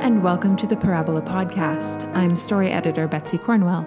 [0.00, 2.10] and welcome to the Parabola Podcast.
[2.16, 3.86] I'm story editor Betsy Cornwell.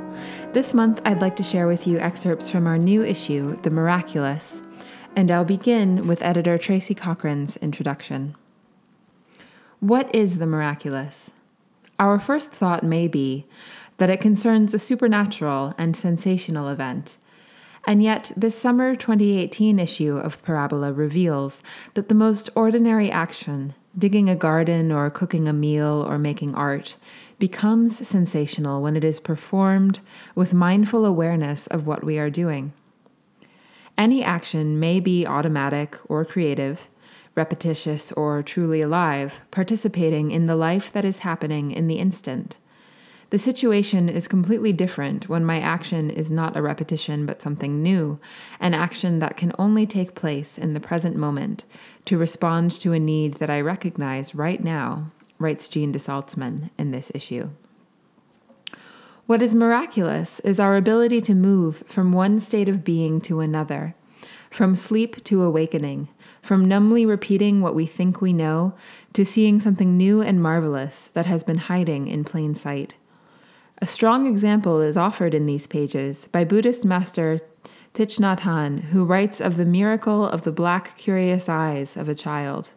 [0.52, 4.62] This month, I'd like to share with you excerpts from our new issue, The Miraculous,
[5.16, 8.36] and I'll begin with editor Tracy Cochran's introduction.
[9.80, 11.32] What is the miraculous?
[11.98, 13.48] Our first thought may be
[13.98, 17.18] that it concerns a supernatural and sensational event.
[17.86, 21.62] And yet, this summer 2018 issue of Parabola reveals
[21.96, 26.96] that the most ordinary action, digging a garden or cooking a meal or making art,
[27.40, 30.00] becomes sensational when it is performed
[30.34, 32.72] with mindful awareness of what we are doing.
[33.98, 36.90] Any action may be automatic or creative,
[37.36, 42.58] repetitious or truly alive, participating in the life that is happening in the instant.
[43.34, 48.20] The situation is completely different when my action is not a repetition but something new,
[48.60, 51.64] an action that can only take place in the present moment
[52.06, 56.92] to respond to a need that I recognize right now, writes Jeanne de Salzmann in
[56.92, 57.50] this issue.
[59.26, 63.96] What is miraculous is our ability to move from one state of being to another,
[64.52, 66.08] from sleep to awakening,
[66.44, 68.76] from numbly repeating what we think we know
[69.14, 72.94] to seeing something new and marvelous that has been hiding in plain sight.
[73.80, 77.40] A strong example is offered in these pages by Buddhist master
[77.94, 82.16] Thich Nhat Hanh, who writes of the miracle of the black, curious eyes of a
[82.16, 82.70] child.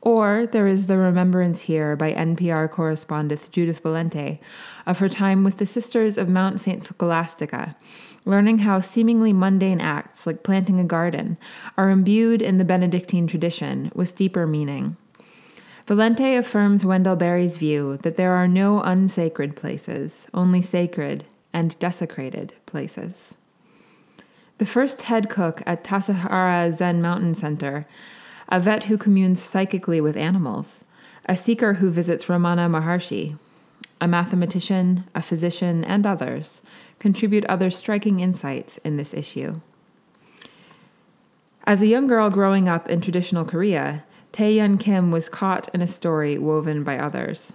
[0.00, 4.38] Or there is the remembrance here by NPR correspondent Judith Valente
[4.86, 6.84] of her time with the Sisters of Mount St.
[6.84, 7.76] Scholastica,
[8.24, 11.36] learning how seemingly mundane acts like planting a garden
[11.76, 14.96] are imbued in the Benedictine tradition with deeper meaning.
[15.88, 22.52] Valente affirms Wendell Berry's view that there are no unsacred places, only sacred and desecrated
[22.66, 23.32] places.
[24.58, 27.86] The first head cook at Tassajara Zen Mountain Center,
[28.50, 30.80] a vet who communes psychically with animals,
[31.24, 33.38] a seeker who visits Ramana Maharshi,
[33.98, 36.60] a mathematician, a physician, and others
[36.98, 39.62] contribute other striking insights in this issue.
[41.64, 45.86] As a young girl growing up in traditional Korea, Tae Kim was caught in a
[45.86, 47.54] story woven by others.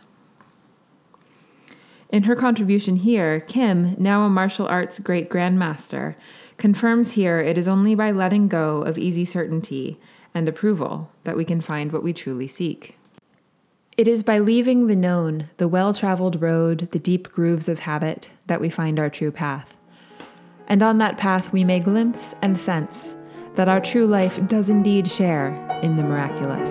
[2.10, 6.16] In her contribution here, Kim, now a martial arts great grandmaster,
[6.58, 10.00] confirms here it is only by letting go of easy certainty
[10.34, 12.98] and approval that we can find what we truly seek.
[13.98, 18.30] It is by leaving the known, the well traveled road, the deep grooves of habit,
[18.46, 19.78] that we find our true path.
[20.68, 23.16] And on that path, we may glimpse and sense
[23.56, 25.54] that our true life does indeed share
[25.84, 26.70] in the miraculous.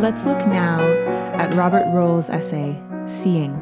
[0.00, 0.80] Let's look now
[1.34, 3.54] at Robert Rohl's essay, Seeing.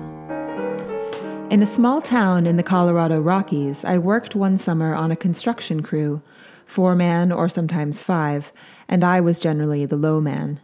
[1.50, 5.82] In a small town in the Colorado Rockies, I worked one summer on a construction
[5.82, 6.22] crew,
[6.65, 8.53] four man or sometimes five,
[8.88, 10.61] and I was generally the low man.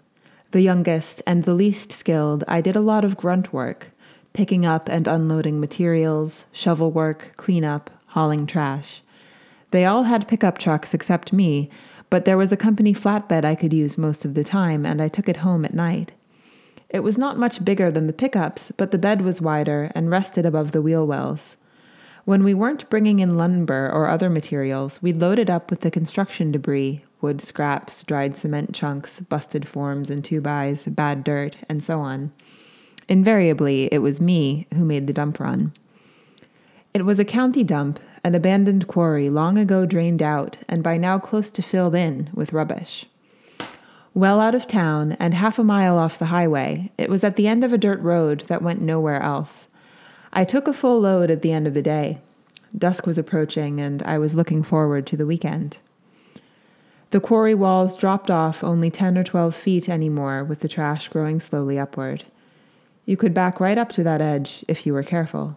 [0.53, 3.91] The youngest and the least skilled, I did a lot of grunt work,
[4.37, 9.01] picking up and unloading materials, shovel work, cleanup, hauling trash.
[9.71, 11.71] They all had pickup trucks except me,
[12.11, 15.09] but there was a company flatbed I could use most of the time, and I
[15.09, 16.13] took it home at night.
[16.91, 20.45] It was not much bigger than the pickups, but the bed was wider and rested
[20.45, 21.57] above the wheel wells.
[22.27, 26.53] When we weren't bringing in lumber or other materials, we loaded up with the construction
[26.53, 32.33] debris wood scraps, dried cement chunks, busted forms and two bad dirt, and so on.
[33.09, 35.73] Invariably, it was me who made the dump run.
[36.93, 41.19] It was a county dump, an abandoned quarry long ago drained out and by now
[41.19, 43.07] close to filled in with rubbish.
[44.15, 47.47] Well out of town and half a mile off the highway, it was at the
[47.47, 49.69] end of a dirt road that went nowhere else.
[50.33, 52.19] I took a full load at the end of the day.
[52.77, 55.79] Dusk was approaching, and I was looking forward to the weekend.
[57.11, 61.39] The quarry walls dropped off only 10 or 12 feet anymore, with the trash growing
[61.39, 62.25] slowly upward.
[63.07, 65.57] You could back right up to that edge if you were careful.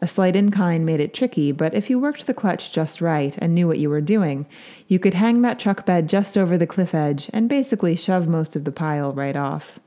[0.00, 3.54] A slight incline made it tricky, but if you worked the clutch just right and
[3.54, 4.46] knew what you were doing,
[4.86, 8.56] you could hang that truck bed just over the cliff edge and basically shove most
[8.56, 9.80] of the pile right off.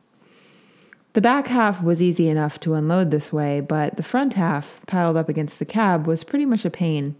[1.13, 5.17] The back half was easy enough to unload this way, but the front half, piled
[5.17, 7.15] up against the cab, was pretty much a pain.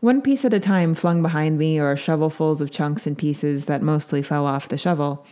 [0.00, 3.82] One piece at a time flung behind me, or shovelfuls of chunks and pieces that
[3.82, 5.26] mostly fell off the shovel.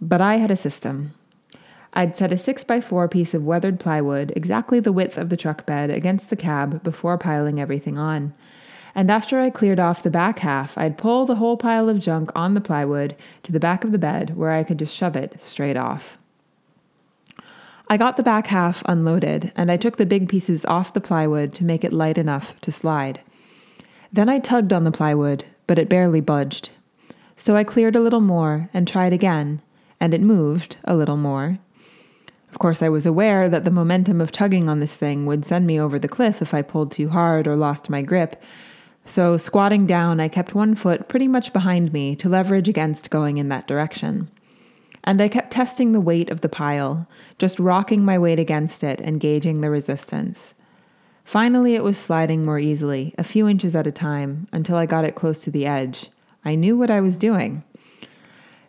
[0.00, 1.14] But I had a system.
[1.96, 5.88] I'd set a 6x4 piece of weathered plywood, exactly the width of the truck bed,
[5.88, 8.34] against the cab before piling everything on.
[8.94, 12.30] And after I cleared off the back half, I'd pull the whole pile of junk
[12.36, 15.40] on the plywood to the back of the bed where I could just shove it
[15.40, 16.18] straight off.
[17.88, 21.54] I got the back half unloaded, and I took the big pieces off the plywood
[21.54, 23.20] to make it light enough to slide.
[24.12, 26.68] Then I tugged on the plywood, but it barely budged.
[27.36, 29.62] So I cleared a little more and tried again,
[29.98, 31.58] and it moved a little more.
[32.56, 35.66] Of course, I was aware that the momentum of tugging on this thing would send
[35.66, 38.42] me over the cliff if I pulled too hard or lost my grip.
[39.04, 43.36] So, squatting down, I kept one foot pretty much behind me to leverage against going
[43.36, 44.30] in that direction.
[45.04, 47.06] And I kept testing the weight of the pile,
[47.38, 50.54] just rocking my weight against it and gauging the resistance.
[51.26, 55.04] Finally, it was sliding more easily, a few inches at a time, until I got
[55.04, 56.08] it close to the edge.
[56.42, 57.64] I knew what I was doing.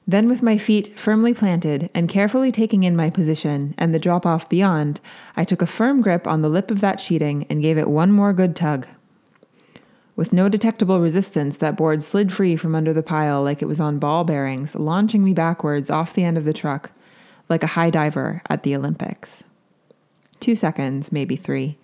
[0.08, 4.26] Then, with my feet firmly planted and carefully taking in my position and the drop
[4.26, 5.02] off beyond,
[5.36, 8.14] I took a firm grip on the lip of that sheeting and gave it one
[8.14, 8.88] more good tug.
[10.16, 13.82] With no detectable resistance, that board slid free from under the pile like it was
[13.82, 16.92] on ball bearings, launching me backwards off the end of the truck
[17.50, 19.44] like a high diver at the Olympics.
[20.40, 21.78] Two seconds, maybe three.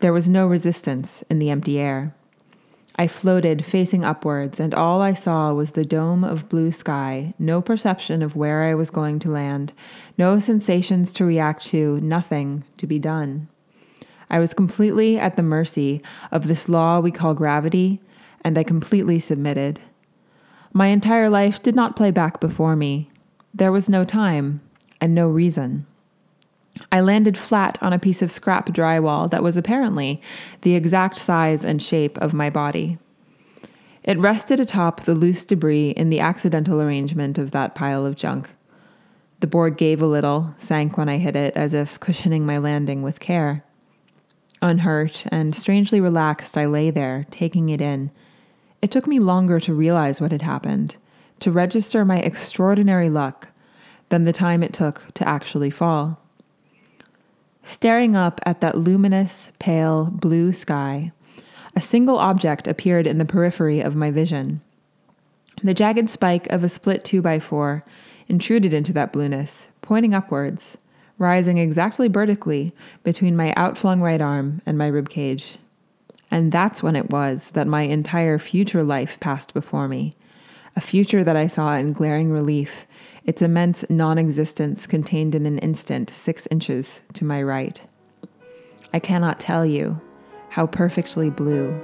[0.00, 2.14] There was no resistance in the empty air.
[2.98, 7.60] I floated facing upwards, and all I saw was the dome of blue sky, no
[7.60, 9.74] perception of where I was going to land,
[10.16, 13.48] no sensations to react to, nothing to be done.
[14.30, 16.00] I was completely at the mercy
[16.32, 18.00] of this law we call gravity,
[18.42, 19.80] and I completely submitted.
[20.72, 23.10] My entire life did not play back before me.
[23.52, 24.62] There was no time
[25.00, 25.86] and no reason.
[26.92, 30.20] I landed flat on a piece of scrap drywall that was apparently
[30.62, 32.98] the exact size and shape of my body.
[34.02, 38.54] It rested atop the loose debris in the accidental arrangement of that pile of junk.
[39.40, 43.02] The board gave a little, sank when I hit it, as if cushioning my landing
[43.02, 43.64] with care.
[44.62, 48.10] Unhurt and strangely relaxed, I lay there, taking it in.
[48.80, 50.96] It took me longer to realize what had happened,
[51.40, 53.48] to register my extraordinary luck,
[54.08, 56.22] than the time it took to actually fall.
[57.68, 61.10] Staring up at that luminous, pale blue sky,
[61.74, 64.60] a single object appeared in the periphery of my vision.
[65.64, 67.82] The jagged spike of a split 2x4
[68.28, 70.78] intruded into that blueness, pointing upwards,
[71.18, 72.72] rising exactly vertically
[73.02, 75.58] between my outflung right arm and my rib cage.
[76.30, 80.14] And that's when it was that my entire future life passed before me,
[80.76, 82.86] a future that I saw in glaring relief
[83.24, 87.80] its immense non existence contained in an instant six inches to my right.
[88.92, 90.00] I cannot tell you
[90.50, 91.80] how perfectly blue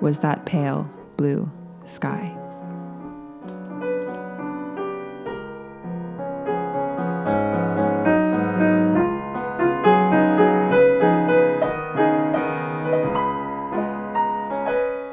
[0.00, 1.50] was that pale blue
[1.86, 2.43] sky.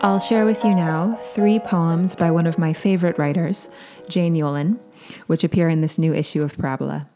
[0.03, 3.69] I'll share with you now three poems by one of my favorite writers,
[4.09, 4.79] Jane Yolen,
[5.27, 7.07] which appear in this new issue of Parabola.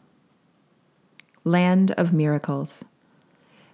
[1.42, 2.84] Land of Miracles.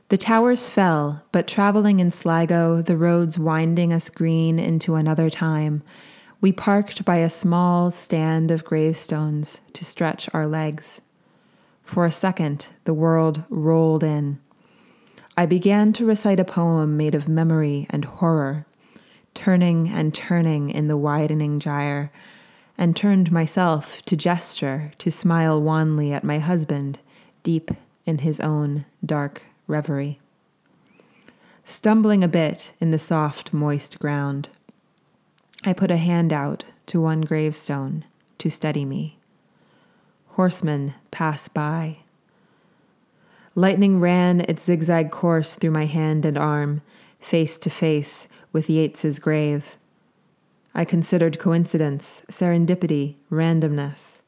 [0.09, 5.82] The towers fell, but traveling in Sligo, the roads winding us green into another time,
[6.41, 11.03] we parked by a small stand of gravestones to stretch our legs.
[11.82, 14.41] For a second, the world rolled in.
[15.37, 18.64] I began to recite a poem made of memory and horror,
[19.34, 22.11] turning and turning in the widening gyre
[22.79, 26.99] and turned myself to gesture, to smile wanly at my husband,
[27.42, 27.71] deep
[28.07, 30.18] in his own dark reverie.
[31.64, 34.49] Stumbling a bit in the soft, moist ground,
[35.64, 38.04] I put a hand out to one gravestone
[38.38, 39.18] to steady me.
[40.30, 41.99] Horsemen pass by.
[43.54, 46.83] Lightning ran its zigzag course through my hand and arm,
[47.21, 49.76] face to face with Yeats's grave.
[50.75, 54.18] I considered coincidence, serendipity, randomness.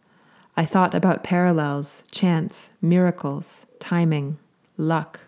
[0.57, 4.39] I thought about parallels, chance, miracles, timing,
[4.77, 5.21] luck.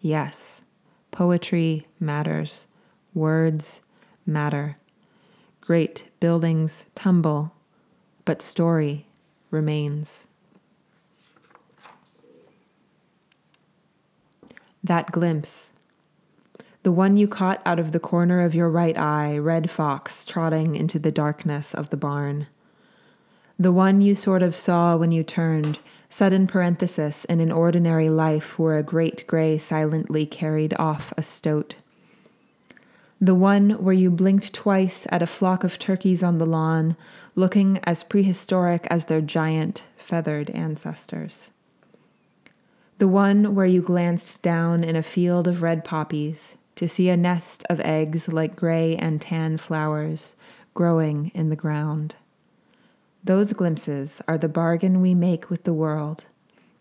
[0.00, 0.62] Yes,
[1.10, 2.66] poetry matters.
[3.14, 3.80] Words
[4.24, 4.76] matter.
[5.60, 7.52] Great buildings tumble,
[8.24, 9.06] but story
[9.50, 10.24] remains.
[14.82, 15.70] That glimpse
[16.86, 20.76] the one you caught out of the corner of your right eye, Red Fox trotting
[20.76, 22.46] into the darkness of the barn.
[23.58, 28.56] The one you sort of saw when you turned, sudden parenthesis in an ordinary life
[28.56, 31.74] where a great gray silently carried off a stoat.
[33.20, 36.96] The one where you blinked twice at a flock of turkeys on the lawn,
[37.34, 41.50] looking as prehistoric as their giant, feathered ancestors.
[42.98, 47.16] The one where you glanced down in a field of red poppies, to see a
[47.16, 50.36] nest of eggs like gray and tan flowers
[50.74, 52.14] growing in the ground.
[53.24, 56.24] Those glimpses are the bargain we make with the world,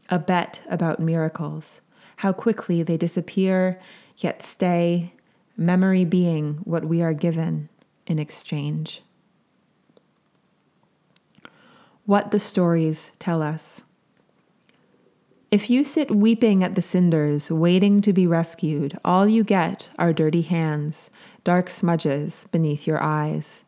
[0.10, 1.82] a bet about miracles,
[2.18, 3.80] how quickly they disappear
[4.18, 5.14] yet stay,
[5.58, 7.70] memory being what we are given,
[8.06, 9.02] in exchange.
[12.06, 13.82] What the stories tell us.
[15.56, 20.12] If you sit weeping at the cinders, waiting to be rescued, all you get are
[20.12, 21.10] dirty hands,
[21.46, 23.64] dark smudges beneath your eyes.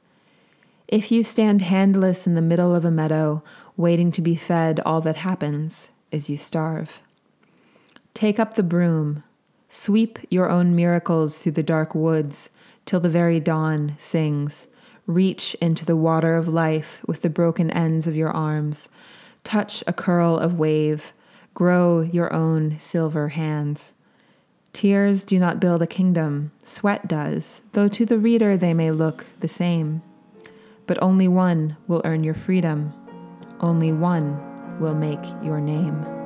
[0.90, 3.42] If you stand handless in the middle of a meadow,
[3.78, 7.02] waiting to be fed, all that happens is you starve.
[8.14, 9.24] Take up the broom,
[9.70, 12.50] sweep your own miracles through the dark woods
[12.86, 14.68] till the very dawn sings.
[15.06, 18.90] Reach into the water of life with the broken ends of your arms.
[19.46, 21.14] Touch a curl of wave
[21.58, 23.92] grow your own silver hands.
[24.74, 29.26] Tears do not build a kingdom, sweat does, though to the reader they may look
[29.40, 30.04] the same.
[30.86, 32.94] But only one will earn your freedom,
[33.60, 36.17] only one will make your name.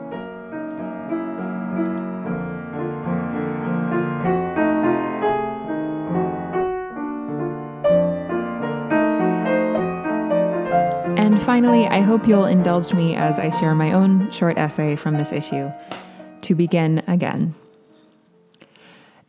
[11.45, 15.31] Finally, I hope you'll indulge me as I share my own short essay from this
[15.31, 15.71] issue
[16.41, 17.55] to begin again.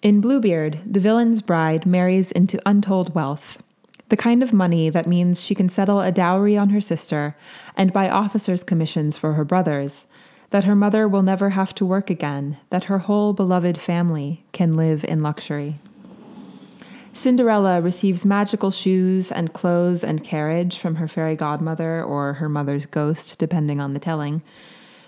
[0.02, 3.62] In Bluebeard, the villain's bride marries into untold wealth,
[4.10, 7.34] the kind of money that means she can settle a dowry on her sister
[7.76, 10.04] and buy officers' commissions for her brothers,
[10.50, 14.76] that her mother will never have to work again, that her whole beloved family can
[14.76, 15.80] live in luxury.
[17.14, 22.86] Cinderella receives magical shoes and clothes and carriage from her fairy godmother or her mother's
[22.86, 24.42] ghost, depending on the telling.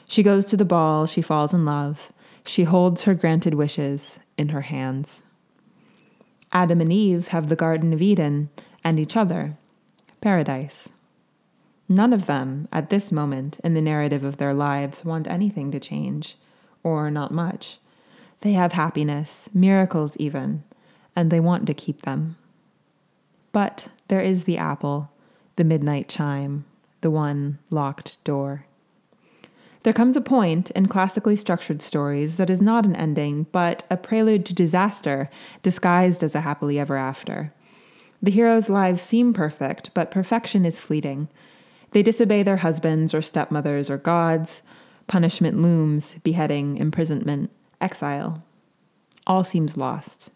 [0.07, 2.13] She goes to the ball, she falls in love.
[2.47, 5.23] She holds her granted wishes in her hands.
[6.53, 8.51] Adam and Eve have the Garden of Eden
[8.85, 9.57] and each other,
[10.21, 10.89] paradise.
[11.89, 15.81] None of them, at this moment in the narrative of their lives, want anything to
[15.81, 16.37] change,
[16.83, 17.79] or not much.
[18.41, 20.65] They have happiness, miracles even,
[21.17, 22.37] and they want to keep them.
[23.53, 25.11] But there is the apple,
[25.57, 26.65] the midnight chime,
[27.01, 28.67] the one locked door.
[29.85, 33.99] There comes a point in classically structured stories that is not an ending, but a
[33.99, 35.29] prelude to disaster
[35.63, 37.53] disguised as a happily ever after.
[38.23, 41.29] The heroes' lives seem perfect, but perfection is fleeting.
[41.91, 44.63] They disobey their husbands or stepmothers or gods.
[45.07, 48.43] Punishment looms beheading, imprisonment, exile.
[49.27, 50.31] All seems lost.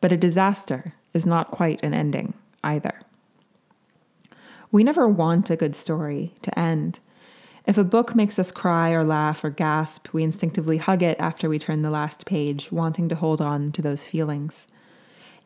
[0.00, 3.00] But a disaster is not quite an ending either.
[4.70, 7.00] We never want a good story to end.
[7.66, 11.48] If a book makes us cry or laugh or gasp, we instinctively hug it after
[11.48, 14.66] we turn the last page, wanting to hold on to those feelings.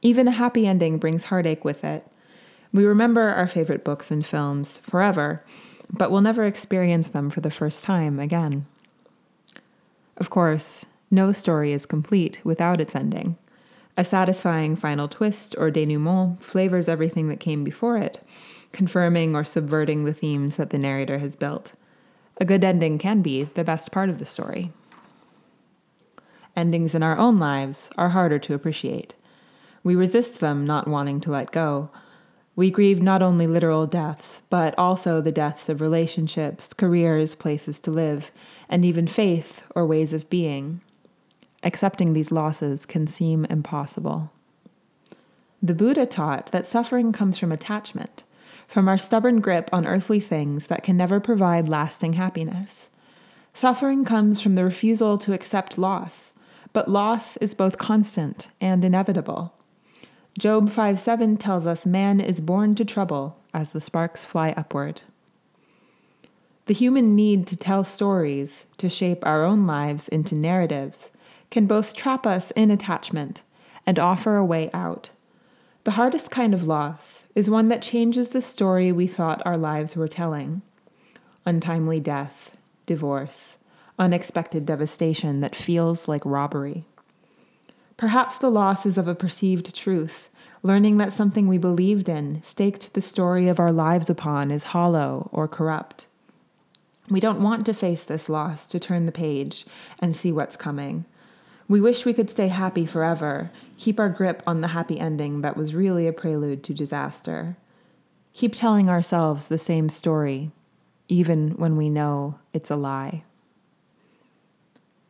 [0.03, 2.07] Even a happy ending brings heartache with it.
[2.73, 5.45] We remember our favorite books and films forever,
[5.91, 8.67] but we'll never experience them for the first time again.
[10.17, 13.37] Of course, no story is complete without its ending.
[13.97, 18.21] A satisfying final twist or denouement flavors everything that came before it,
[18.73, 21.73] confirming or subverting the themes that the narrator has built.
[22.39, 24.73] A good ending can be the best part of the story.
[26.57, 29.15] Endings in our own lives are harder to appreciate.
[29.85, 31.91] We resist them, not wanting to let go.
[32.57, 37.91] We grieve not only literal deaths, but also the deaths of relationships, careers, places to
[37.91, 38.31] live,
[38.69, 40.81] and even faith or ways of being
[41.63, 44.33] accepting these losses can seem impossible.
[45.63, 48.25] The Buddha taught that suffering comes from attachment,
[48.67, 52.87] from our stubborn grip on earthly things that can never provide lasting happiness.
[53.55, 56.33] Suffering comes from the refusal to accept loss,
[56.73, 59.55] but loss is both constant and inevitable.
[60.39, 65.03] Job 5 7 tells us man is born to trouble as the sparks fly upward.
[66.67, 71.11] The human need to tell stories, to shape our own lives into narratives,
[71.53, 73.43] can both trap us in attachment
[73.87, 75.11] and offer a way out.
[75.85, 79.95] The hardest kind of loss is one that changes the story we thought our lives
[79.95, 80.63] were telling
[81.45, 82.57] untimely death,
[82.87, 83.57] divorce,
[83.99, 86.85] unexpected devastation that feels like robbery.
[87.97, 90.29] Perhaps the loss is of a perceived truth,
[90.63, 95.29] learning that something we believed in, staked the story of our lives upon, is hollow
[95.33, 96.07] or corrupt.
[97.11, 99.67] We don't want to face this loss, to turn the page
[99.99, 101.07] and see what's coming.
[101.73, 105.57] We wish we could stay happy forever, keep our grip on the happy ending that
[105.57, 107.57] was really a prelude to disaster.
[108.35, 110.51] Keep telling ourselves the same story,
[111.09, 113.25] even when we know it's a lie.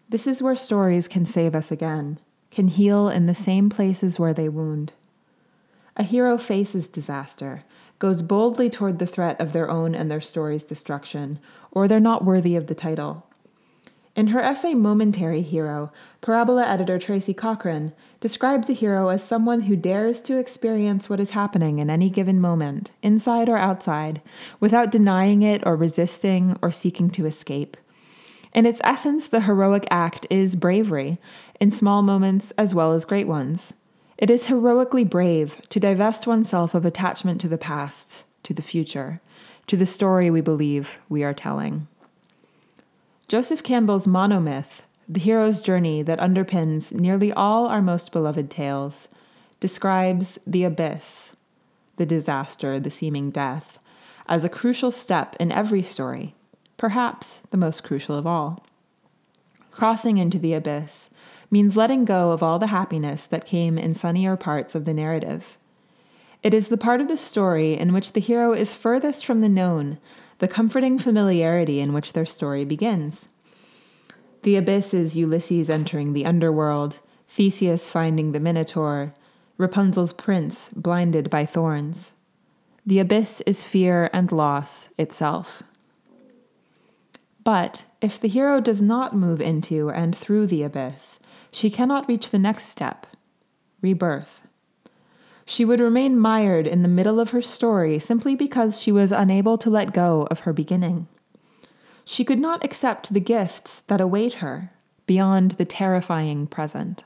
[0.08, 2.20] This is where stories can save us again,
[2.52, 4.92] can heal in the same places where they wound.
[5.96, 7.64] A hero faces disaster,
[7.98, 11.40] goes boldly toward the threat of their own and their story's destruction,
[11.72, 13.26] or they're not worthy of the title.
[14.14, 15.90] In her essay Momentary Hero,
[16.20, 21.30] Parabola editor Tracy Cochran describes a hero as someone who dares to experience what is
[21.30, 24.20] happening in any given moment, inside or outside,
[24.60, 27.78] without denying it or resisting or seeking to escape.
[28.52, 31.18] In its essence, the heroic act is bravery,
[31.58, 33.72] in small moments as well as great ones.
[34.18, 39.22] It is heroically brave to divest oneself of attachment to the past, to the future,
[39.68, 41.88] to the story we believe we are telling.
[43.32, 49.08] Joseph Campbell's monomyth, the hero's journey that underpins nearly all our most beloved tales,
[49.58, 51.30] describes the abyss,
[51.96, 53.78] the disaster, the seeming death,
[54.26, 56.34] as a crucial step in every story,
[56.76, 58.66] perhaps the most crucial of all.
[59.70, 61.08] Crossing into the abyss
[61.50, 65.56] means letting go of all the happiness that came in sunnier parts of the narrative.
[66.42, 69.48] It is the part of the story in which the hero is furthest from the
[69.48, 69.96] known
[70.42, 73.28] the comforting familiarity in which their story begins.
[74.42, 79.14] The abyss is Ulysses entering the underworld, Theseus finding the Minotaur,
[79.56, 82.10] Rapunzel's prince blinded by thorns.
[82.84, 85.62] The abyss is fear and loss itself.
[87.44, 91.20] But if the hero does not move into and through the abyss,
[91.52, 93.06] she cannot reach the next step
[93.80, 94.40] rebirth.
[95.44, 99.58] She would remain mired in the middle of her story simply because she was unable
[99.58, 101.08] to let go of her beginning.
[102.04, 104.70] She could not accept the gifts that await her
[105.06, 107.04] beyond the terrifying present.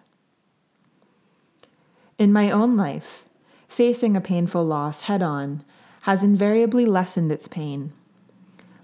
[2.19, 3.25] In my own life,
[3.69, 5.65] facing a painful loss head on
[6.03, 7.93] has invariably lessened its pain.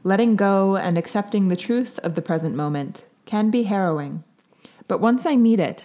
[0.04, 4.24] Letting go and accepting the truth of the present moment can be harrowing,
[4.88, 5.84] but once I meet it,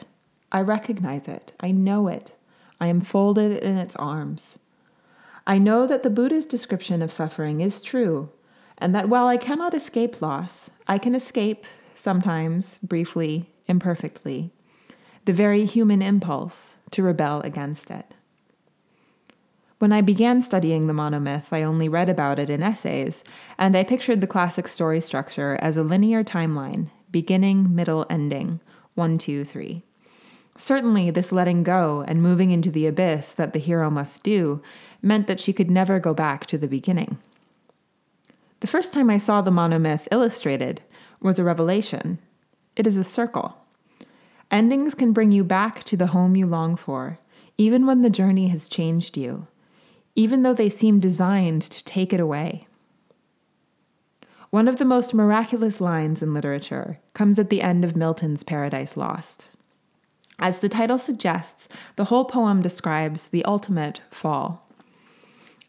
[0.52, 2.32] I recognize it, I know it,
[2.80, 4.60] I am folded in its arms.
[5.46, 8.30] I know that the Buddha's description of suffering is true,
[8.78, 11.66] and that while I cannot escape loss, I can escape,
[11.96, 14.52] sometimes, briefly, imperfectly,
[15.26, 18.14] the very human impulse to rebel against it.
[19.80, 23.24] When I began studying the monomyth, I only read about it in essays,
[23.58, 28.60] and I pictured the classic story structure as a linear timeline, beginning, middle, ending,
[28.96, 29.84] one, two, three.
[30.58, 34.62] Certainly, this letting go and moving into the abyss that the hero must do
[35.02, 37.20] meant that she could never go back to the beginning.
[38.60, 40.82] The first time I saw the monomyth illustrated
[41.22, 42.18] was a revelation.
[42.76, 43.58] It is a circle.
[44.50, 47.20] Endings can bring you back to the home you long for,
[47.58, 49.48] even when the journey has changed you,
[50.16, 52.66] even though they seem designed to take it away.
[54.50, 58.98] One of the most miraculous lines in literature comes at the end of Milton's Paradise
[58.98, 59.50] Lost.
[60.40, 64.68] As the title suggests, the whole poem describes the ultimate fall.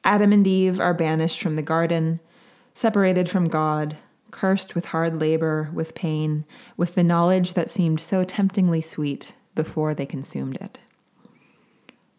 [0.04, 2.20] Adam and Eve are banished from the garden,
[2.74, 3.96] separated from God,
[4.30, 6.44] cursed with hard labor, with pain,
[6.76, 10.78] with the knowledge that seemed so temptingly sweet before they consumed it.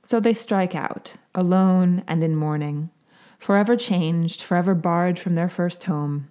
[0.03, 2.89] So they strike out, alone and in mourning,
[3.37, 6.29] forever changed, forever barred from their first home,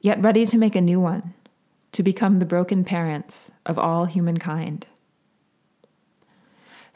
[0.00, 1.34] yet ready to make a new one,
[1.90, 4.86] to become the broken parents of all humankind.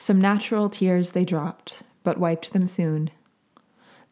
[0.01, 3.11] Some natural tears they dropped, but wiped them soon.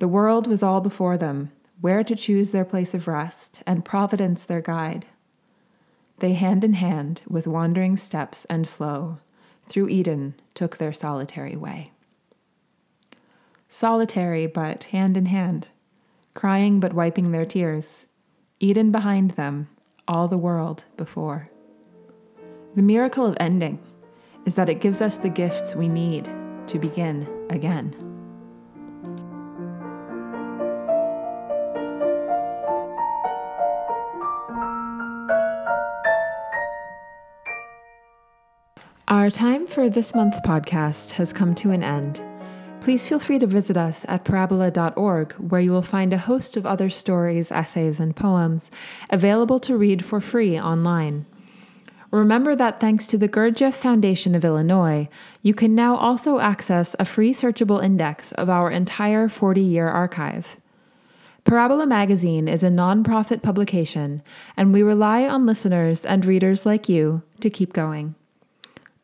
[0.00, 4.44] The world was all before them, where to choose their place of rest, and Providence
[4.44, 5.06] their guide.
[6.18, 9.20] They hand in hand, with wandering steps and slow,
[9.70, 11.92] through Eden took their solitary way.
[13.70, 15.68] Solitary, but hand in hand,
[16.34, 18.04] crying but wiping their tears,
[18.60, 19.70] Eden behind them,
[20.06, 21.48] all the world before.
[22.74, 23.78] The miracle of ending
[24.48, 26.24] is that it gives us the gifts we need
[26.66, 27.94] to begin again.
[39.06, 42.22] Our time for this month's podcast has come to an end.
[42.80, 46.64] Please feel free to visit us at parabola.org, where you will find a host of
[46.64, 48.70] other stories, essays, and poems
[49.10, 51.26] available to read for free online.
[52.10, 55.10] Remember that thanks to the Gurdjieff Foundation of Illinois,
[55.42, 60.56] you can now also access a free searchable index of our entire 40 year archive.
[61.44, 64.22] Parabola Magazine is a nonprofit publication,
[64.56, 68.14] and we rely on listeners and readers like you to keep going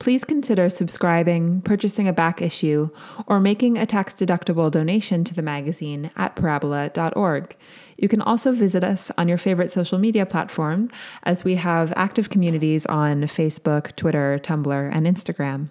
[0.04, 2.88] please consider subscribing, purchasing a back issue,
[3.26, 7.56] or making a tax deductible donation to the magazine at parabola.org.
[7.96, 10.90] You can also visit us on your favorite social media platform,
[11.22, 15.68] as we have active communities on Facebook, Twitter, Tumblr, and Instagram.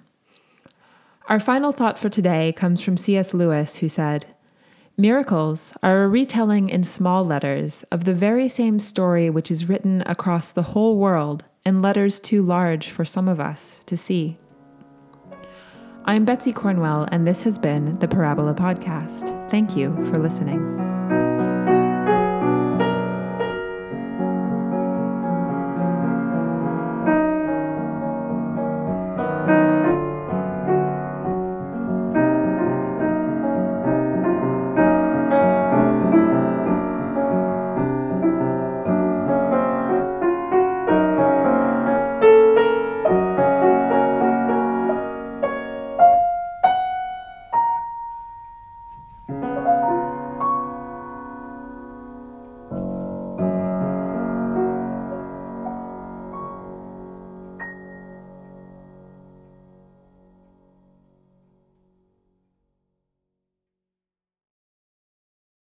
[1.28, 3.36] Our final thought for today comes from C.S.
[3.36, 4.26] Lewis, who said,
[4.98, 10.04] Miracles are a retelling in small letters of the very same story which is written
[10.06, 14.38] across the whole world in letters too large for some of us to see.
[16.06, 19.50] I'm Betsy Cornwell, and this has been the Parabola Podcast.
[19.50, 20.62] Thank you for listening.